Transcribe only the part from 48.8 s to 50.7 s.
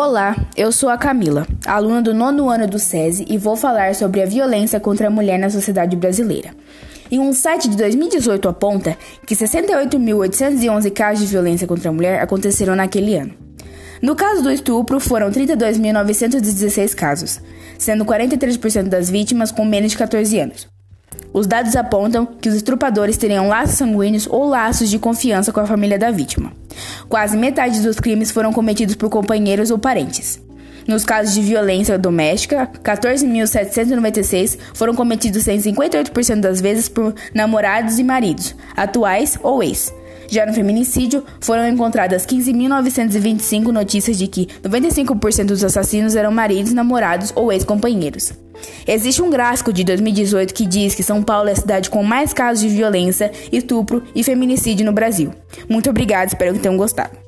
Existe um gráfico de 2018 que